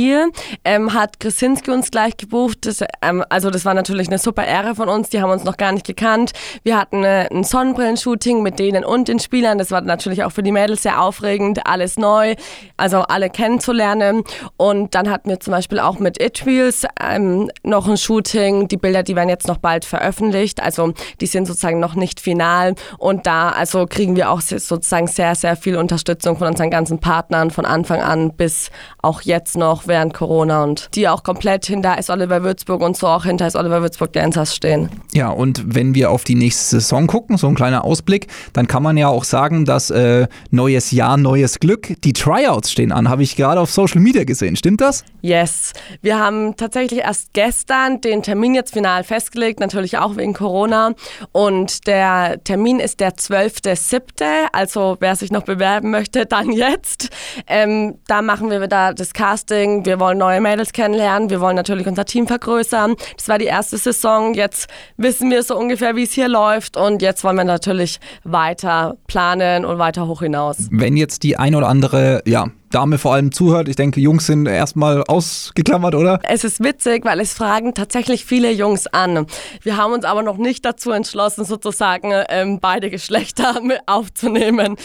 ähm, 0.64 0.94
hat 0.94 1.20
Krasinski 1.20 1.70
uns 1.70 1.90
gleich 1.90 2.16
gebucht. 2.16 2.66
Das, 2.66 2.82
ähm, 3.02 3.24
also 3.28 3.50
das 3.50 3.64
war 3.64 3.74
natürlich 3.74 4.08
eine 4.08 4.18
super 4.18 4.44
Ehre 4.44 4.74
von 4.74 4.88
uns, 4.88 5.08
die 5.08 5.20
haben 5.20 5.30
uns 5.30 5.44
noch 5.44 5.56
gar 5.56 5.72
nicht 5.72 5.86
gekannt. 5.86 6.32
Wir 6.62 6.78
hatten 6.78 7.04
äh, 7.04 7.28
ein 7.30 7.44
Sonnenbrillenshooting 7.44 8.42
mit 8.42 8.58
denen 8.58 8.84
und 8.84 9.08
den 9.08 9.18
Spielern. 9.18 9.58
Das 9.58 9.70
war 9.70 9.80
natürlich 9.80 10.24
auch 10.24 10.32
für 10.32 10.42
die 10.42 10.52
Mädels 10.52 10.82
sehr 10.82 11.00
aufregend, 11.00 11.66
alles 11.66 11.96
neu, 11.96 12.34
also 12.76 12.98
alle 12.98 13.30
kennenzulernen. 13.30 14.22
Und 14.56 14.94
dann 14.94 15.10
hatten 15.10 15.28
wir 15.30 15.40
zum 15.40 15.52
Beispiel 15.52 15.80
auch 15.80 15.98
mit 15.98 16.22
It 16.22 16.46
Wheels 16.46 16.86
ähm, 17.02 17.50
noch 17.62 17.88
ein 17.88 17.96
Shooting. 17.96 18.68
Die 18.68 18.76
Bilder, 18.76 19.02
die 19.02 19.16
werden 19.16 19.28
jetzt 19.28 19.48
noch 19.48 19.58
bald 19.58 19.84
veröffentlicht. 19.84 20.62
Also 20.62 20.92
die 21.20 21.26
sind 21.26 21.46
sozusagen 21.46 21.80
noch 21.80 21.94
nicht 21.94 22.20
final. 22.20 22.74
Und 22.98 23.26
da 23.26 23.50
also 23.50 23.86
kriegen 23.86 24.16
wir 24.16 24.30
auch 24.30 24.40
sozusagen 24.40 25.06
sehr, 25.06 25.34
sehr 25.34 25.56
viel 25.56 25.76
Unterstützung 25.76 26.36
von 26.36 26.48
unseren 26.48 26.70
ganzen 26.70 26.98
Partnern 27.00 27.50
von 27.50 27.64
Anfang 27.64 28.00
an 28.00 28.32
bis 28.32 28.70
auch 29.02 29.22
jetzt 29.22 29.56
noch 29.56 29.87
während 29.88 30.14
Corona 30.14 30.62
und 30.62 30.88
die 30.94 31.08
auch 31.08 31.22
komplett 31.22 31.66
hinter 31.66 31.98
S. 31.98 32.10
Oliver 32.10 32.42
Würzburg 32.42 32.82
und 32.82 32.96
so 32.96 33.06
auch 33.06 33.24
hinter 33.24 33.46
S. 33.46 33.56
Oliver 33.56 33.82
Würzburg 33.82 34.12
Dancers 34.12 34.54
stehen. 34.54 34.90
Ja, 35.12 35.30
und 35.30 35.62
wenn 35.66 35.94
wir 35.94 36.10
auf 36.10 36.24
die 36.24 36.34
nächste 36.34 36.80
Saison 36.80 37.06
gucken, 37.06 37.36
so 37.36 37.48
ein 37.48 37.54
kleiner 37.54 37.84
Ausblick, 37.84 38.28
dann 38.52 38.66
kann 38.66 38.82
man 38.82 38.96
ja 38.96 39.08
auch 39.08 39.24
sagen, 39.24 39.64
dass 39.64 39.90
äh, 39.90 40.28
neues 40.50 40.90
Jahr, 40.90 41.16
neues 41.16 41.58
Glück, 41.60 41.94
die 42.02 42.12
Tryouts 42.12 42.70
stehen 42.70 42.92
an, 42.92 43.08
habe 43.08 43.22
ich 43.22 43.36
gerade 43.36 43.60
auf 43.60 43.70
Social 43.70 44.00
Media 44.00 44.24
gesehen. 44.24 44.56
Stimmt 44.56 44.80
das? 44.80 45.04
Yes. 45.22 45.72
Wir 46.02 46.18
haben 46.18 46.56
tatsächlich 46.56 47.00
erst 47.00 47.32
gestern 47.32 48.00
den 48.00 48.22
Termin 48.22 48.54
jetzt 48.54 48.72
final 48.72 49.04
festgelegt, 49.04 49.60
natürlich 49.60 49.98
auch 49.98 50.16
wegen 50.16 50.34
Corona. 50.34 50.92
Und 51.32 51.86
der 51.86 52.42
Termin 52.44 52.80
ist 52.80 53.00
der 53.00 53.12
12.07., 53.12 54.48
also 54.52 54.96
wer 55.00 55.16
sich 55.16 55.30
noch 55.30 55.42
bewerben 55.42 55.90
möchte, 55.90 56.26
dann 56.26 56.52
jetzt. 56.52 57.10
Ähm, 57.46 57.98
da 58.06 58.22
machen 58.22 58.50
wir 58.50 58.60
wieder 58.60 58.94
das 58.94 59.12
Casting. 59.12 59.77
Wir 59.84 60.00
wollen 60.00 60.18
neue 60.18 60.40
Mädels 60.40 60.72
kennenlernen. 60.72 61.30
Wir 61.30 61.40
wollen 61.40 61.56
natürlich 61.56 61.86
unser 61.86 62.04
Team 62.04 62.26
vergrößern. 62.26 62.96
Das 63.16 63.28
war 63.28 63.38
die 63.38 63.46
erste 63.46 63.78
Saison. 63.78 64.34
Jetzt 64.34 64.68
wissen 64.96 65.30
wir 65.30 65.42
so 65.42 65.56
ungefähr, 65.56 65.96
wie 65.96 66.04
es 66.04 66.12
hier 66.12 66.28
läuft. 66.28 66.76
Und 66.76 67.02
jetzt 67.02 67.24
wollen 67.24 67.36
wir 67.36 67.44
natürlich 67.44 68.00
weiter 68.24 68.96
planen 69.06 69.64
und 69.64 69.78
weiter 69.78 70.06
hoch 70.06 70.22
hinaus. 70.22 70.68
Wenn 70.70 70.96
jetzt 70.96 71.22
die 71.22 71.36
ein 71.36 71.54
oder 71.54 71.68
andere, 71.68 72.22
ja, 72.26 72.46
Dame 72.70 72.98
vor 72.98 73.14
allem 73.14 73.32
zuhört. 73.32 73.68
Ich 73.68 73.76
denke, 73.76 74.00
Jungs 74.00 74.26
sind 74.26 74.46
erstmal 74.46 75.02
ausgeklammert, 75.04 75.94
oder? 75.94 76.20
Es 76.22 76.44
ist 76.44 76.62
witzig, 76.62 77.04
weil 77.04 77.20
es 77.20 77.32
fragen 77.32 77.74
tatsächlich 77.74 78.24
viele 78.24 78.52
Jungs 78.52 78.86
an. 78.86 79.26
Wir 79.62 79.76
haben 79.76 79.92
uns 79.92 80.04
aber 80.04 80.22
noch 80.22 80.36
nicht 80.36 80.64
dazu 80.64 80.90
entschlossen, 80.90 81.44
sozusagen 81.44 82.12
ähm, 82.28 82.58
beide 82.60 82.90
Geschlechter 82.90 83.60
aufzunehmen. 83.86 84.76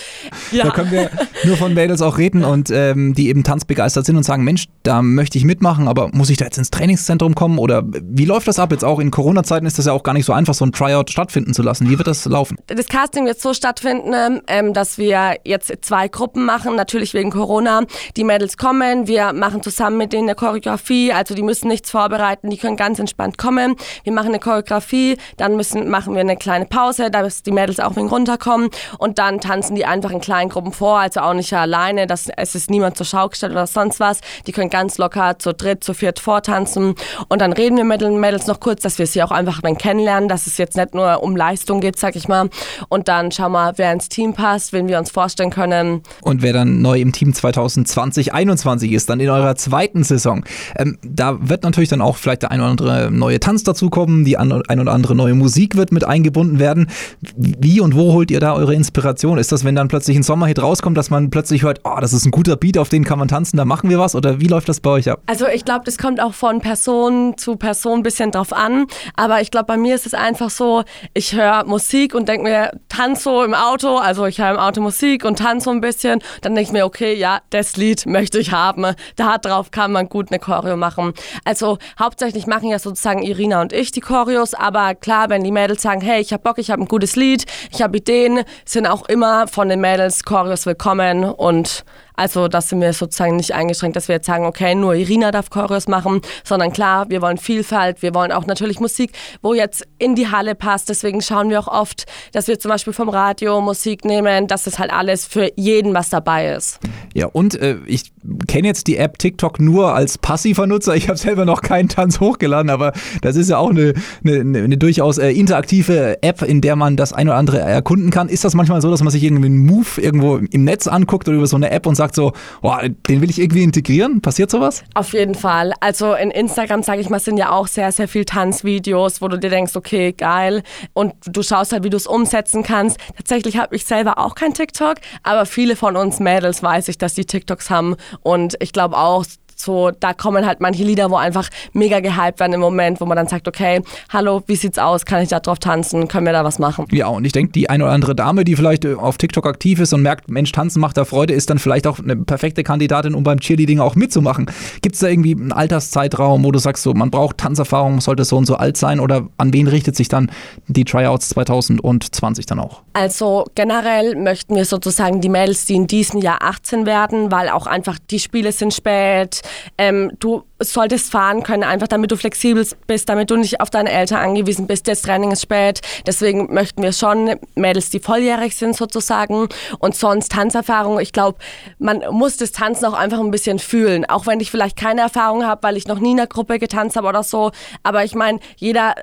Ja. 0.52 0.66
Da 0.66 0.72
können 0.72 0.92
wir 0.92 1.10
nur 1.44 1.58
von 1.58 1.74
Mädels 1.74 2.02
auch 2.02 2.18
reden 2.18 2.44
und 2.44 2.70
ähm, 2.70 3.14
die 3.14 3.30
eben 3.30 3.44
tanzbegeistert 3.44 4.06
sind 4.06 4.16
und 4.16 4.24
sagen, 4.24 4.44
Mensch, 4.44 4.66
da 4.84 5.02
möchte 5.02 5.38
ich 5.38 5.46
mitmachen, 5.46 5.88
aber 5.88 6.10
muss 6.14 6.30
ich 6.30 6.38
da 6.38 6.46
jetzt 6.46 6.58
ins 6.58 6.72
Trainingszentrum 6.72 7.36
kommen 7.36 7.58
oder 7.58 7.84
wie 7.86 8.26
läuft 8.26 8.48
das 8.48 8.60
ab? 8.60 8.72
Jetzt 8.72 8.86
auch 8.86 9.00
in 9.00 9.12
Corona-Zeiten 9.12 9.66
ist 9.66 9.78
das 9.78 9.86
ja 9.86 9.94
auch 9.94 10.04
gar 10.04 10.14
nicht 10.14 10.26
so 10.26 10.34
einfach, 10.34 10.54
so 10.54 10.66
ein 10.66 10.72
Tryout 10.72 11.10
stattfinden 11.10 11.54
zu 11.54 11.62
lassen. 11.62 11.90
Wie 11.90 11.98
wird 11.98 12.08
das 12.08 12.26
laufen? 12.26 12.58
Das 12.68 12.88
Casting 12.88 13.26
wird 13.26 13.40
so 13.40 13.54
stattfinden, 13.54 14.42
ähm, 14.48 14.74
dass 14.74 14.98
wir 14.98 15.38
jetzt 15.44 15.74
zwei 15.82 16.08
Gruppen 16.08 16.46
machen, 16.46 16.76
natürlich 16.76 17.14
wegen 17.14 17.32
Corona 17.32 17.73
Corona. 17.74 17.88
Die 18.16 18.24
Mädels 18.24 18.58
kommen, 18.58 19.08
wir 19.08 19.34
machen 19.34 19.62
zusammen 19.64 19.98
mit 19.98 20.14
denen 20.14 20.30
eine 20.30 20.36
Choreografie, 20.36 21.14
also 21.14 21.36
die 21.36 21.42
müssen 21.42 21.68
nichts 21.68 21.92
vorbereiten, 21.92 22.50
die 22.50 22.58
können 22.58 22.78
ganz 22.78 23.00
entspannt 23.00 23.38
kommen. 23.38 23.76
Wir 24.04 24.14
machen 24.14 24.30
eine 24.30 24.40
Choreografie, 24.40 25.18
dann 25.38 25.56
müssen, 25.56 25.90
machen 25.90 26.14
wir 26.14 26.22
eine 26.22 26.38
kleine 26.38 26.66
Pause, 26.66 27.10
dass 27.10 27.44
die 27.44 27.52
Mädels 27.52 27.80
auch 27.80 27.96
ein 27.98 28.08
runterkommen 28.08 28.70
und 29.00 29.20
dann 29.20 29.40
tanzen 29.40 29.76
die 29.76 29.86
einfach 29.86 30.12
in 30.12 30.22
kleinen 30.22 30.50
Gruppen 30.50 30.72
vor, 30.72 31.00
also 31.00 31.22
auch 31.22 31.34
nicht 31.34 31.54
alleine, 31.54 32.08
dass, 32.08 32.30
es 32.36 32.56
ist 32.56 32.70
niemand 32.70 32.98
zur 32.98 33.06
Schau 33.06 33.30
gestellt 33.30 33.54
oder 33.54 33.68
sonst 33.68 34.00
was. 34.00 34.20
Die 34.48 34.52
können 34.52 34.70
ganz 34.70 34.98
locker 34.98 35.40
zu 35.40 35.54
dritt, 35.54 35.84
zu 35.84 35.94
viert 35.94 36.20
vortanzen 36.20 36.96
und 37.30 37.42
dann 37.42 37.54
reden 37.54 37.78
wir 37.78 37.84
mit 37.84 38.02
den 38.02 38.20
Mädels 38.20 38.48
noch 38.48 38.60
kurz, 38.60 38.82
dass 38.82 39.00
wir 39.00 39.08
sie 39.08 39.24
auch 39.24 39.32
einfach 39.32 39.62
kennenlernen, 39.78 40.30
dass 40.30 40.48
es 40.48 40.58
jetzt 40.58 40.78
nicht 40.78 40.94
nur 40.94 41.24
um 41.24 41.36
Leistung 41.36 41.80
geht, 41.80 41.98
sag 41.98 42.16
ich 42.16 42.28
mal. 42.28 42.50
Und 42.90 43.08
dann 43.08 43.32
schauen 43.32 43.54
wir, 43.54 43.74
wer 43.78 43.92
ins 43.92 44.10
Team 44.10 44.34
passt, 44.34 44.74
wen 44.74 44.88
wir 44.88 45.00
uns 45.00 45.10
vorstellen 45.10 45.50
können. 45.50 46.04
Und 46.22 46.42
wer 46.42 46.54
dann 46.54 46.82
neu 46.82 47.00
im 47.00 47.12
Team 47.12 47.34
2000 47.34 47.63
2020-21 47.66 48.92
ist, 48.92 49.10
dann 49.10 49.20
in 49.20 49.30
eurer 49.30 49.56
zweiten 49.56 50.04
Saison. 50.04 50.44
Ähm, 50.78 50.98
da 51.04 51.38
wird 51.42 51.64
natürlich 51.64 51.90
dann 51.90 52.02
auch 52.02 52.18
vielleicht 52.18 52.44
der 52.44 52.52
ein 52.52 52.60
oder 52.60 52.70
andere 52.70 53.12
neue 53.12 53.40
Tanz 53.40 53.64
dazukommen, 53.64 54.26
die 54.26 54.38
ein 54.38 54.52
oder 54.52 54.92
andere 54.92 55.16
neue 55.16 55.34
Musik 55.34 55.76
wird 55.76 55.92
mit 55.92 56.04
eingebunden 56.04 56.60
werden. 56.60 56.90
Wie 57.36 57.80
und 57.82 57.96
wo 57.96 58.14
holt 58.14 58.32
ihr 58.32 58.40
da 58.40 58.54
eure 58.54 58.74
Inspiration? 58.74 59.38
Ist 59.38 59.52
das, 59.52 59.64
wenn 59.64 59.76
dann 59.76 59.88
plötzlich 59.88 60.18
ein 60.18 60.24
Sommerhit 60.24 60.62
rauskommt, 60.62 60.98
dass 60.98 61.10
man 61.10 61.30
plötzlich 61.30 61.64
hört, 61.64 61.82
oh, 61.84 61.98
das 62.00 62.14
ist 62.14 62.26
ein 62.26 62.32
guter 62.32 62.56
Beat, 62.56 62.78
auf 62.78 62.90
den 62.90 63.04
kann 63.04 63.20
man 63.20 63.28
tanzen, 63.28 63.58
da 63.58 63.66
machen 63.66 63.90
wir 63.90 64.00
was? 64.00 64.16
Oder 64.16 64.40
wie 64.40 64.48
läuft 64.48 64.70
das 64.70 64.80
bei 64.80 64.90
euch 64.92 65.10
ab? 65.10 65.22
Also 65.26 65.48
ich 65.48 65.66
glaube, 65.66 65.86
das 65.86 65.98
kommt 65.98 66.22
auch 66.22 66.34
von 66.34 66.62
Person 66.62 67.36
zu 67.38 67.56
Person 67.56 68.00
ein 68.00 68.04
bisschen 68.04 68.32
drauf 68.32 68.54
an. 68.54 68.86
Aber 69.16 69.42
ich 69.42 69.52
glaube, 69.52 69.66
bei 69.66 69.78
mir 69.78 69.96
ist 69.96 70.06
es 70.06 70.14
einfach 70.14 70.50
so, 70.50 70.84
ich 71.14 71.34
höre 71.34 71.66
Musik 71.66 72.16
und 72.16 72.28
denke 72.28 72.44
mir, 72.44 72.72
tanz 72.90 73.24
so 73.24 73.44
im 73.44 73.54
Auto. 73.54 73.98
Also 73.98 74.26
ich 74.26 74.40
höre 74.40 74.52
im 74.52 74.58
Auto 74.58 74.82
Musik 74.82 75.26
und 75.26 75.40
tanze 75.40 75.66
so 75.66 75.72
ein 75.72 75.82
bisschen. 75.82 76.20
Dann 76.42 76.56
denke 76.56 76.68
ich 76.68 76.74
mir, 76.74 76.86
okay, 76.86 77.16
ja, 77.16 77.40
das 77.54 77.78
Lied 77.78 78.06
möchte 78.06 78.40
ich 78.40 78.52
haben. 78.52 78.96
Da 79.16 79.38
drauf 79.38 79.72
kann 79.72 79.92
man 79.92 80.10
gut 80.10 80.32
eine 80.32 80.40
Choreo 80.40 80.76
machen. 80.76 81.14
Also 81.46 81.78
hauptsächlich 82.00 82.48
machen 82.48 82.70
ja 82.70 82.80
sozusagen 82.80 83.22
Irina 83.22 83.62
und 83.62 83.74
ich 83.74 83.92
die 83.92 84.00
Choreos. 84.00 84.54
Aber 84.54 84.96
klar, 84.96 85.30
wenn 85.30 85.44
die 85.44 85.52
Mädels 85.52 85.82
sagen, 85.82 86.02
hey, 86.02 86.22
ich 86.22 86.34
habe 86.34 86.44
Bock, 86.44 86.58
ich 86.58 86.72
habe 86.72 86.82
ein 86.82 86.88
gutes 86.88 87.16
Lied, 87.16 87.46
ich 87.72 87.82
habe 87.82 87.98
Ideen, 87.98 88.44
sind 88.66 88.88
auch 88.88 89.08
immer 89.08 89.48
von 89.48 89.70
den 89.70 89.82
Mädels 89.82 90.24
Choreos 90.24 90.66
willkommen 90.66 91.24
und 91.24 91.84
also 92.16 92.48
das 92.48 92.70
sind 92.70 92.82
wir 92.82 92.94
sozusagen 92.94 93.36
nicht 93.36 93.54
eingeschränkt, 93.54 93.96
dass 93.96 94.08
wir 94.08 94.16
jetzt 94.16 94.28
sagen, 94.28 94.46
okay, 94.46 94.76
nur 94.76 94.94
Irina 94.96 95.32
darf 95.32 95.50
Choreos 95.50 95.88
machen, 95.88 96.22
sondern 96.44 96.72
klar, 96.72 97.10
wir 97.10 97.22
wollen 97.22 97.38
Vielfalt, 97.38 98.02
wir 98.02 98.14
wollen 98.14 98.32
auch 98.32 98.46
natürlich 98.46 98.80
Musik, 98.80 99.12
wo 99.42 99.54
jetzt 99.54 99.88
in 99.98 100.16
die 100.16 100.30
Halle 100.30 100.56
passt. 100.56 100.90
Deswegen 100.90 101.22
schauen 101.22 101.50
wir 101.50 101.60
auch 101.60 101.68
oft, 101.68 102.06
dass 102.32 102.48
wir 102.48 102.60
zum 102.60 102.70
Beispiel 102.70 102.94
vom 102.94 103.10
Radio 103.10 103.62
Musik 103.62 104.06
nehmen, 104.06 104.48
dass 104.48 104.64
das 104.64 104.80
halt 104.80 104.92
alles 104.92 105.26
für 105.26 105.52
jeden 105.56 105.94
was 105.94 106.10
dabei 106.10 106.54
ist. 106.54 106.80
Ja, 107.14 107.28
und 107.28 107.56
äh, 107.56 107.78
ich 107.86 108.12
kenne 108.48 108.68
jetzt 108.68 108.88
die 108.88 108.98
App 108.98 109.18
TikTok 109.20 109.60
nur 109.60 109.94
als 109.94 110.18
passiver 110.18 110.68
Nutzer. 110.68 110.96
Ich 110.96 111.10
habe 111.10 111.18
selber 111.18 111.46
noch 111.46 111.62
keinen 111.62 111.90
Tanz 111.90 112.20
hochgeladen, 112.20 112.70
aber 112.70 112.94
das 113.22 113.36
ist 113.36 113.50
ja 113.50 113.58
auch 113.58 113.70
eine, 113.70 113.94
eine, 114.26 114.64
eine 114.64 114.78
durchaus 114.78 115.18
äh, 115.18 115.32
interaktive 115.32 116.22
App, 116.22 116.42
in 116.42 116.62
der 116.62 116.76
man 116.76 116.96
das 116.96 117.14
ein 117.14 117.28
oder 117.28 117.38
andere 117.38 117.60
erkunden 117.60 118.12
kann. 118.12 118.30
Ist 118.30 118.44
das 118.44 118.54
manchmal 118.56 118.82
so, 118.82 118.90
dass 118.90 119.02
man 119.02 119.12
sich 119.12 119.24
irgendwie 119.24 119.48
einen 119.48 119.66
Move 119.66 120.02
irgendwo 120.02 120.38
im 120.38 120.64
Netz 120.64 120.88
anguckt 120.88 121.28
oder 121.28 121.38
über 121.38 121.48
so 121.48 121.56
eine 121.56 121.72
App 121.72 121.86
und 121.86 121.96
sagt, 121.96 122.03
sagt 122.04 122.16
so, 122.16 122.34
oh, 122.62 122.76
den 123.08 123.22
will 123.22 123.30
ich 123.30 123.40
irgendwie 123.40 123.64
integrieren? 123.64 124.22
Passiert 124.22 124.52
sowas? 124.52 124.84
Auf 124.94 125.14
jeden 125.14 125.36
Fall. 125.36 125.74
Also 125.80 126.14
in 126.14 126.32
Instagram, 126.32 126.84
sage 126.84 127.02
ich 127.02 127.10
mal, 127.10 127.20
sind 127.20 127.38
ja 127.38 127.52
auch 127.52 127.68
sehr, 127.68 127.92
sehr 127.92 128.08
viel 128.08 128.26
Tanzvideos, 128.26 129.22
wo 129.22 129.28
du 129.28 129.38
dir 129.38 129.50
denkst, 129.50 129.76
okay, 129.76 130.12
geil. 130.12 130.64
Und 130.94 131.14
du 131.26 131.44
schaust 131.44 131.72
halt, 131.72 131.84
wie 131.84 131.90
du 131.90 131.98
es 131.98 132.08
umsetzen 132.08 132.64
kannst. 132.64 132.98
Tatsächlich 133.16 133.58
habe 133.58 133.76
ich 133.76 133.86
selber 133.86 134.18
auch 134.18 134.36
kein 134.36 134.54
TikTok, 134.54 134.96
aber 135.24 135.46
viele 135.46 135.76
von 135.76 135.96
uns 135.96 136.20
Mädels 136.20 136.62
weiß 136.62 136.90
ich, 136.90 136.98
dass 136.98 137.14
die 137.14 137.26
TikToks 137.26 137.70
haben. 137.70 137.96
Und 138.22 138.56
ich 138.60 138.74
glaube 138.74 138.98
auch, 138.98 139.26
so, 139.56 139.92
da 139.92 140.14
kommen 140.14 140.46
halt 140.46 140.60
manche 140.60 140.84
Lieder, 140.84 141.10
wo 141.10 141.16
einfach 141.16 141.50
mega 141.74 142.00
gehypt 142.00 142.40
werden 142.40 142.54
im 142.54 142.60
Moment, 142.60 143.02
wo 143.02 143.06
man 143.06 143.18
dann 143.18 143.28
sagt, 143.28 143.48
okay, 143.48 143.82
hallo, 144.10 144.44
wie 144.48 144.56
sieht's 144.56 144.78
aus? 144.78 145.06
Kann 145.06 145.22
ich 145.22 145.30
da 145.30 145.40
drauf 145.40 145.60
tanzen? 145.60 146.08
Können 146.08 146.26
wir 146.26 146.34
da 146.34 146.44
was 146.44 146.60
machen? 146.60 146.86
Ja, 146.92 147.08
und 147.08 147.26
ich 147.26 147.32
denke, 147.32 147.52
die 147.52 147.70
eine 147.70 147.86
oder 147.86 147.94
andere 147.94 148.16
Dame, 148.16 148.44
die 148.44 148.56
vielleicht 148.56 148.86
äh, 148.86 148.96
auf 148.96 149.18
TikTok 149.18 149.46
aktiv 149.46 149.80
ist 149.80 149.94
und 149.94 150.02
merkt, 150.02 150.30
Mensch, 150.30 150.52
tanzen 150.52 150.80
macht 150.80 150.98
da 150.98 151.06
Freude, 151.06 151.34
ist 151.34 151.50
dann 151.50 151.60
vielleicht 151.60 151.88
auch 151.88 152.00
eine 152.00 152.16
perfekte 152.16 152.64
Kandidatin, 152.64 153.16
um 153.16 153.24
beim 153.24 153.40
Cheerleading 153.40 153.80
auch 153.80 153.96
mitzumachen. 153.96 154.48
Gibt 154.82 154.96
es 154.96 155.02
da 155.02 155.08
irgendwie 155.08 155.36
einen 155.36 155.52
Alterszeitraum, 155.52 156.44
wo 156.44 156.52
du 156.52 156.60
sagst, 156.60 156.84
so, 156.84 156.94
man 156.94 157.12
braucht 157.12 157.38
Tanzerfahrung, 157.38 158.02
sollte 158.02 158.26
so 158.26 158.38
und 158.38 158.46
so 158.46 158.56
alt 158.56 158.78
sein 158.78 159.00
oder 159.00 159.28
an 159.38 159.54
wen 159.54 159.68
richtet 159.68 159.96
sich 159.96 160.08
dann 160.08 160.32
die 160.68 160.86
Tryouts 160.86 161.30
2020 161.30 162.46
dann 162.46 162.60
auch? 162.60 162.82
Also 162.94 163.46
generell 163.56 164.16
möchten 164.16 164.56
wir 164.56 164.66
sozusagen 164.66 165.22
die 165.22 165.30
Mädels, 165.30 165.66
die 165.66 165.76
in 165.76 165.88
diesem 165.88 166.22
Jahr 166.22 166.40
18 166.42 166.86
werden, 166.86 167.32
weil 167.32 167.50
auch 167.50 167.68
einfach 167.68 167.98
die 168.10 168.20
Spiele 168.20 168.52
sind 168.52 168.74
spät, 168.74 169.42
ähm, 169.78 170.12
du 170.20 170.44
solltest 170.60 171.12
fahren 171.12 171.44
können, 171.44 171.64
einfach 171.64 171.88
damit 171.88 172.12
du 172.12 172.18
flexibel 172.18 172.66
bist, 172.88 173.10
damit 173.10 173.30
du 173.30 173.36
nicht 173.36 173.62
auf 173.62 173.70
deine 173.70 173.92
Eltern 173.92 174.20
angewiesen 174.20 174.68
bist. 174.68 174.88
Das 174.88 175.02
Training 175.02 175.32
ist 175.32 175.42
spät. 175.42 175.82
Deswegen 176.08 176.54
möchten 176.54 176.82
wir 176.82 176.94
schon 176.94 177.36
Mädels, 177.56 177.90
die 177.90 178.00
volljährig 178.00 178.56
sind 178.56 178.76
sozusagen. 178.76 179.48
Und 179.80 179.96
sonst 179.96 180.32
Tanzerfahrung. 180.32 181.00
Ich 181.00 181.12
glaube, 181.12 181.38
man 181.80 182.04
muss 182.12 182.38
das 182.38 182.52
Tanzen 182.52 182.86
auch 182.86 182.94
einfach 182.94 183.20
ein 183.20 183.32
bisschen 183.32 183.60
fühlen. 183.60 184.06
Auch 184.06 184.28
wenn 184.28 184.40
ich 184.40 184.52
vielleicht 184.52 184.78
keine 184.78 185.02
Erfahrung 185.02 185.46
habe, 185.46 185.64
weil 185.64 185.78
ich 185.78 185.88
noch 185.88 186.00
nie 186.00 186.12
in 186.12 186.20
einer 186.20 186.28
Gruppe 186.28 186.60
getanzt 186.60 186.96
habe 186.96 187.08
oder 187.08 187.24
so. 187.24 187.52
Aber 187.84 188.04
ich 188.04 188.16
meine, 188.16 188.40
jeder 188.58 188.96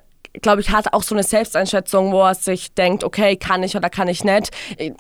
glaube 0.43 0.61
ich, 0.61 0.71
hat 0.71 0.93
auch 0.93 1.03
so 1.03 1.15
eine 1.15 1.23
Selbsteinschätzung, 1.23 2.13
wo 2.13 2.23
er 2.23 2.35
sich 2.35 2.73
denkt, 2.75 3.05
okay, 3.05 3.37
kann 3.37 3.63
ich 3.63 3.77
oder 3.77 3.91
kann 3.91 4.09
ich 4.09 4.23
nicht. 4.25 4.51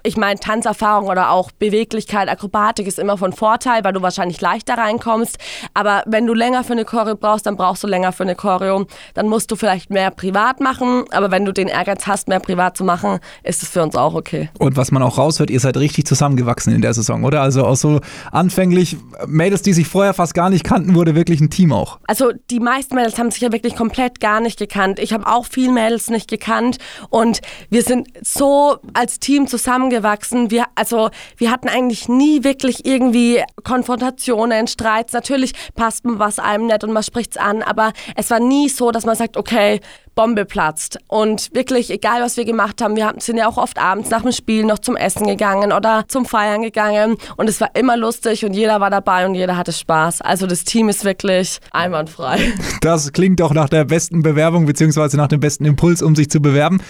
Ich 0.02 0.16
meine, 0.16 0.40
Tanzerfahrung 0.40 1.08
oder 1.08 1.30
auch 1.30 1.50
Beweglichkeit, 1.52 2.28
Akrobatik 2.28 2.86
ist 2.86 2.98
immer 2.98 3.16
von 3.16 3.32
Vorteil, 3.32 3.84
weil 3.84 3.92
du 3.92 4.02
wahrscheinlich 4.02 4.40
leichter 4.40 4.74
reinkommst. 4.74 5.38
Aber 5.72 6.02
wenn 6.06 6.26
du 6.26 6.34
länger 6.34 6.64
für 6.64 6.72
eine 6.72 6.84
Choreo 6.84 7.14
brauchst, 7.14 7.46
dann 7.46 7.56
brauchst 7.56 7.82
du 7.84 7.86
länger 7.86 8.12
für 8.12 8.24
eine 8.24 8.34
Choreo. 8.34 8.86
Dann 9.14 9.28
musst 9.28 9.50
du 9.50 9.56
vielleicht 9.56 9.90
mehr 9.90 10.10
privat 10.10 10.60
machen. 10.60 11.04
Aber 11.12 11.30
wenn 11.30 11.44
du 11.44 11.52
den 11.52 11.68
Ehrgeiz 11.68 12.06
hast, 12.06 12.28
mehr 12.28 12.40
privat 12.40 12.76
zu 12.76 12.84
machen, 12.84 13.20
ist 13.44 13.62
es 13.62 13.68
für 13.68 13.82
uns 13.82 13.94
auch 13.94 14.14
okay. 14.14 14.50
Und 14.58 14.76
was 14.76 14.90
man 14.90 15.02
auch 15.02 15.18
raushört, 15.18 15.50
ihr 15.50 15.60
seid 15.60 15.76
richtig 15.76 16.06
zusammengewachsen 16.06 16.74
in 16.74 16.82
der 16.82 16.94
Saison, 16.94 17.24
oder? 17.24 17.40
Also 17.40 17.64
auch 17.64 17.76
so 17.76 18.00
anfänglich 18.32 18.96
Mädels, 19.26 19.62
die 19.62 19.72
sich 19.72 19.86
vorher 19.86 20.14
fast 20.14 20.34
gar 20.34 20.50
nicht 20.50 20.64
kannten, 20.64 20.94
wurde 20.94 21.14
wirklich 21.14 21.40
ein 21.40 21.50
Team 21.50 21.72
auch. 21.72 21.98
Also 22.06 22.32
die 22.50 22.60
meisten 22.60 22.96
Mädels 22.96 23.18
haben 23.18 23.30
sich 23.30 23.40
ja 23.40 23.52
wirklich 23.52 23.76
komplett 23.76 24.20
gar 24.20 24.40
nicht 24.40 24.58
gekannt. 24.58 24.98
Ich 24.98 25.12
habe 25.12 25.19
habe 25.20 25.36
auch 25.36 25.46
viele 25.46 25.72
Mädels 25.72 26.10
nicht 26.10 26.28
gekannt 26.28 26.78
und 27.08 27.40
wir 27.68 27.82
sind 27.82 28.08
so 28.22 28.78
als 28.94 29.20
Team 29.20 29.46
zusammengewachsen. 29.46 30.50
Wir, 30.50 30.64
also, 30.74 31.10
wir 31.36 31.50
hatten 31.50 31.68
eigentlich 31.68 32.08
nie 32.08 32.44
wirklich 32.44 32.86
irgendwie 32.86 33.42
Konfrontationen, 33.64 34.66
Streits. 34.66 35.12
Natürlich 35.12 35.52
passt 35.74 36.04
man 36.04 36.18
was 36.18 36.38
einem 36.38 36.66
nicht 36.66 36.84
und 36.84 36.92
man 36.92 37.02
spricht 37.02 37.32
es 37.32 37.36
an, 37.36 37.62
aber 37.62 37.92
es 38.16 38.30
war 38.30 38.40
nie 38.40 38.68
so, 38.68 38.90
dass 38.90 39.04
man 39.04 39.16
sagt, 39.16 39.36
okay, 39.36 39.80
Bombe 40.20 40.44
platzt. 40.44 40.98
Und 41.08 41.48
wirklich, 41.54 41.88
egal 41.90 42.20
was 42.20 42.36
wir 42.36 42.44
gemacht 42.44 42.82
haben, 42.82 42.94
wir 42.94 43.14
sind 43.20 43.38
ja 43.38 43.48
auch 43.48 43.56
oft 43.56 43.78
abends 43.78 44.10
nach 44.10 44.20
dem 44.20 44.32
Spiel 44.32 44.64
noch 44.64 44.78
zum 44.78 44.94
Essen 44.94 45.26
gegangen 45.26 45.72
oder 45.72 46.04
zum 46.08 46.26
Feiern 46.26 46.60
gegangen. 46.60 47.16
Und 47.38 47.48
es 47.48 47.58
war 47.58 47.70
immer 47.74 47.96
lustig 47.96 48.44
und 48.44 48.52
jeder 48.52 48.82
war 48.82 48.90
dabei 48.90 49.24
und 49.24 49.34
jeder 49.34 49.56
hatte 49.56 49.72
Spaß. 49.72 50.20
Also 50.20 50.46
das 50.46 50.64
Team 50.64 50.90
ist 50.90 51.06
wirklich 51.06 51.58
einwandfrei. 51.72 52.38
Das 52.82 53.12
klingt 53.12 53.40
doch 53.40 53.52
nach 53.52 53.68
der 53.68 53.84
besten 53.84 54.22
Bewerbung 54.22 54.64
beziehungsweise 54.64 55.16
nach 55.16 55.28
dem 55.28 55.40
besten 55.40 55.64
Impuls, 55.64 56.02
um 56.02 56.16
sich 56.16 56.30
zu 56.30 56.40
bewerben. 56.40 56.80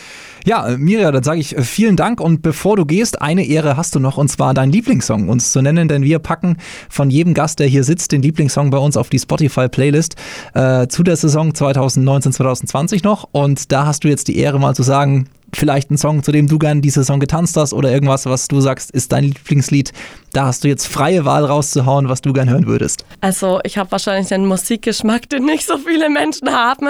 Ja, 0.45 0.75
Mirja, 0.79 1.11
dann 1.11 1.23
sage 1.23 1.41
ich 1.41 1.57
äh, 1.57 1.63
vielen 1.63 1.97
Dank 1.97 2.21
und 2.21 2.43
bevor 2.43 2.77
du 2.77 2.87
gehst, 2.87 3.21
eine 3.21 3.45
Ehre 3.45 3.77
hast 3.77 3.95
du 3.95 4.01
noch 4.01 4.17
und 4.17 4.29
zwar 4.29 4.55
deinen 4.55 4.73
Lieblingssong 4.73 5.29
uns 5.29 5.53
zu 5.53 5.61
nennen, 5.61 5.89
denn 5.89 6.03
wir 6.03 6.19
packen 6.19 6.57
von 6.89 7.11
jedem 7.11 7.35
Gast, 7.35 7.59
der 7.59 7.67
hier 7.67 7.85
sitzt, 7.85 8.13
den 8.13 8.23
Lieblingssong 8.23 8.71
bei 8.71 8.79
uns 8.79 8.97
auf 8.97 9.11
die 9.11 9.19
Spotify-Playlist 9.19 10.17
äh, 10.55 10.87
zu 10.89 11.03
der 11.03 11.17
Saison 11.17 11.51
2019-2020 11.51 13.05
noch 13.05 13.20
und 13.33 13.73
da 13.73 13.87
hast 13.87 14.05
du 14.05 14.09
jetzt 14.09 14.29
die 14.29 14.39
Ehre 14.39 14.59
mal 14.59 14.75
zu 14.75 14.83
sagen, 14.83 15.29
vielleicht 15.55 15.91
ein 15.91 15.99
Song, 15.99 16.23
zu 16.23 16.33
dem 16.33 16.47
du 16.49 16.59
gern 16.59 16.81
diese 16.81 17.01
Saison 17.01 17.21
getanzt 17.21 17.57
hast 17.57 17.73
oder 17.73 17.91
irgendwas, 17.91 18.27
was 18.27 18.49
du 18.49 18.61
sagst, 18.61 18.91
ist 18.91 19.13
dein 19.13 19.25
Lieblingslied. 19.25 19.93
Da 20.33 20.47
hast 20.47 20.65
du 20.65 20.69
jetzt 20.69 20.87
freie 20.87 21.25
Wahl 21.25 21.45
rauszuhauen, 21.45 22.09
was 22.09 22.21
du 22.23 22.33
gern 22.33 22.49
hören 22.49 22.67
würdest. 22.67 23.05
Also 23.21 23.61
ich 23.65 23.77
habe 23.77 23.91
wahrscheinlich 23.91 24.33
einen 24.33 24.47
Musikgeschmack, 24.47 25.29
den 25.29 25.45
nicht 25.45 25.67
so 25.67 25.79
viele 25.79 26.09
Menschen 26.09 26.53
haben. 26.53 26.87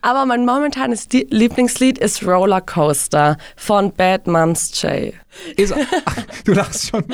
Aber 0.00 0.24
mein 0.24 0.46
momentanes 0.46 1.08
Lieblingslied 1.10 1.98
ist 1.98 2.26
Roller 2.26 2.60
Coaster 2.60 3.36
von 3.56 3.92
Bad 3.92 4.26
Moms 4.26 4.80
J. 4.80 5.12
Ach, 6.04 6.16
du 6.44 6.52
lachst 6.52 6.88
schon. 6.88 7.04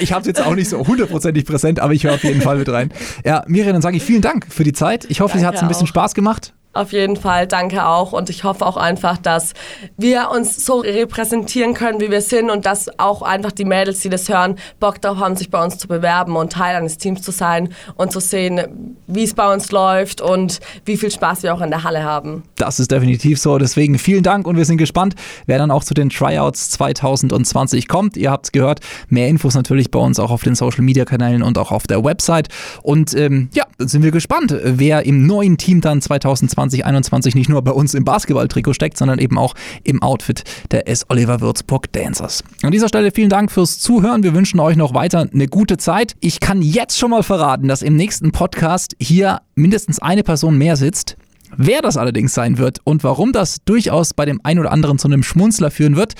Ich 0.00 0.12
habe 0.12 0.22
es 0.22 0.26
jetzt 0.26 0.42
auch 0.42 0.54
nicht 0.54 0.68
so 0.68 0.84
hundertprozentig 0.86 1.44
präsent, 1.44 1.80
aber 1.80 1.92
ich 1.92 2.04
höre 2.04 2.14
auf 2.14 2.24
jeden 2.24 2.42
Fall 2.42 2.58
mit 2.58 2.68
rein. 2.68 2.92
Ja, 3.24 3.44
Miriam, 3.46 3.74
dann 3.74 3.82
sage 3.82 3.96
ich 3.96 4.02
vielen 4.02 4.22
Dank 4.22 4.46
für 4.50 4.64
die 4.64 4.72
Zeit. 4.72 5.06
Ich 5.08 5.20
hoffe, 5.20 5.38
Danke 5.38 5.40
sie 5.40 5.46
hat 5.46 5.62
ein 5.62 5.68
bisschen 5.68 5.84
auch. 5.84 5.88
Spaß 5.88 6.14
gemacht. 6.14 6.52
Auf 6.74 6.92
jeden 6.92 7.16
Fall, 7.16 7.46
danke 7.46 7.86
auch. 7.86 8.12
Und 8.12 8.28
ich 8.30 8.42
hoffe 8.42 8.66
auch 8.66 8.76
einfach, 8.76 9.16
dass 9.16 9.52
wir 9.96 10.30
uns 10.30 10.66
so 10.66 10.80
repräsentieren 10.80 11.72
können, 11.72 12.00
wie 12.00 12.10
wir 12.10 12.20
sind 12.20 12.50
und 12.50 12.66
dass 12.66 12.98
auch 12.98 13.22
einfach 13.22 13.52
die 13.52 13.64
Mädels, 13.64 14.00
die 14.00 14.08
das 14.08 14.28
hören, 14.28 14.56
Bock 14.80 15.00
darauf 15.00 15.18
haben, 15.18 15.36
sich 15.36 15.50
bei 15.50 15.62
uns 15.62 15.78
zu 15.78 15.86
bewerben 15.86 16.34
und 16.34 16.52
Teil 16.52 16.74
eines 16.74 16.98
Teams 16.98 17.22
zu 17.22 17.30
sein 17.30 17.68
und 17.94 18.10
zu 18.10 18.18
sehen, 18.18 18.60
wie 19.06 19.22
es 19.22 19.34
bei 19.34 19.52
uns 19.52 19.70
läuft 19.70 20.20
und 20.20 20.58
wie 20.84 20.96
viel 20.96 21.12
Spaß 21.12 21.44
wir 21.44 21.54
auch 21.54 21.60
in 21.60 21.70
der 21.70 21.84
Halle 21.84 22.02
haben. 22.02 22.42
Das 22.56 22.80
ist 22.80 22.90
definitiv 22.90 23.38
so. 23.38 23.56
Deswegen 23.58 23.96
vielen 23.98 24.24
Dank 24.24 24.48
und 24.48 24.56
wir 24.56 24.64
sind 24.64 24.78
gespannt, 24.78 25.14
wer 25.46 25.58
dann 25.58 25.70
auch 25.70 25.84
zu 25.84 25.94
den 25.94 26.10
Tryouts 26.10 26.70
2020 26.70 27.86
kommt. 27.86 28.16
Ihr 28.16 28.32
habt 28.32 28.46
es 28.46 28.52
gehört. 28.52 28.80
Mehr 29.08 29.28
Infos 29.28 29.54
natürlich 29.54 29.92
bei 29.92 30.00
uns 30.00 30.18
auch 30.18 30.32
auf 30.32 30.42
den 30.42 30.56
Social 30.56 30.82
Media 30.82 31.04
Kanälen 31.04 31.44
und 31.44 31.56
auch 31.56 31.70
auf 31.70 31.86
der 31.86 32.02
Website. 32.02 32.48
Und 32.82 33.14
ähm, 33.14 33.48
ja, 33.52 33.64
sind 33.78 34.02
wir 34.02 34.10
gespannt, 34.10 34.56
wer 34.64 35.06
im 35.06 35.24
neuen 35.24 35.56
Team 35.56 35.80
dann 35.80 36.02
2020 36.02 36.63
2021 36.70 37.34
nicht 37.34 37.48
nur 37.48 37.62
bei 37.62 37.72
uns 37.72 37.94
im 37.94 38.04
Basketballtrikot 38.04 38.72
steckt, 38.74 38.96
sondern 38.96 39.18
eben 39.18 39.38
auch 39.38 39.54
im 39.82 40.02
Outfit 40.02 40.44
der 40.70 40.88
S. 40.88 41.04
Oliver 41.08 41.40
Würzburg 41.40 41.90
Dancers. 41.92 42.42
An 42.62 42.70
dieser 42.70 42.88
Stelle 42.88 43.10
vielen 43.10 43.30
Dank 43.30 43.50
fürs 43.52 43.78
Zuhören. 43.78 44.22
Wir 44.22 44.34
wünschen 44.34 44.60
euch 44.60 44.76
noch 44.76 44.94
weiter 44.94 45.28
eine 45.32 45.48
gute 45.48 45.76
Zeit. 45.76 46.14
Ich 46.20 46.40
kann 46.40 46.62
jetzt 46.62 46.98
schon 46.98 47.10
mal 47.10 47.22
verraten, 47.22 47.68
dass 47.68 47.82
im 47.82 47.96
nächsten 47.96 48.32
Podcast 48.32 48.96
hier 49.00 49.40
mindestens 49.54 49.98
eine 49.98 50.22
Person 50.22 50.58
mehr 50.58 50.76
sitzt. 50.76 51.16
Wer 51.56 51.82
das 51.82 51.96
allerdings 51.96 52.34
sein 52.34 52.58
wird 52.58 52.78
und 52.82 53.04
warum 53.04 53.32
das 53.32 53.58
durchaus 53.64 54.12
bei 54.12 54.24
dem 54.24 54.40
einen 54.42 54.58
oder 54.58 54.72
anderen 54.72 54.98
zu 54.98 55.06
einem 55.06 55.22
Schmunzler 55.22 55.70
führen 55.70 55.94
wird, 55.96 56.14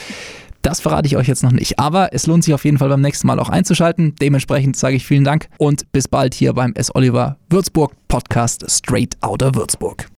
Das 0.62 0.80
verrate 0.80 1.06
ich 1.06 1.18
euch 1.18 1.28
jetzt 1.28 1.42
noch 1.42 1.52
nicht. 1.52 1.78
Aber 1.78 2.14
es 2.14 2.26
lohnt 2.26 2.42
sich 2.42 2.54
auf 2.54 2.64
jeden 2.64 2.78
Fall 2.78 2.88
beim 2.88 3.02
nächsten 3.02 3.26
Mal 3.26 3.38
auch 3.38 3.50
einzuschalten. 3.50 4.14
Dementsprechend 4.18 4.76
sage 4.76 4.96
ich 4.96 5.04
vielen 5.04 5.22
Dank 5.22 5.48
und 5.58 5.92
bis 5.92 6.08
bald 6.08 6.32
hier 6.32 6.54
beim 6.54 6.72
S. 6.74 6.94
Oliver 6.94 7.36
Würzburg 7.50 7.92
Podcast 8.08 8.64
Straight 8.70 9.14
Outer 9.20 9.54
Würzburg. 9.54 10.13